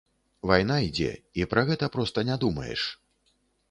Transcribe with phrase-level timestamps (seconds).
[0.51, 1.11] Вайна ідзе
[1.43, 2.81] і пра гэта проста не думаеш.